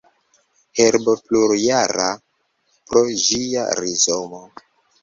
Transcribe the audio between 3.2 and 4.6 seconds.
ĝia rizomo.